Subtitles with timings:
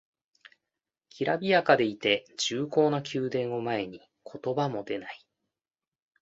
[1.09, 5.23] きらびやかでいて重厚な宮殿を前に言葉も出ない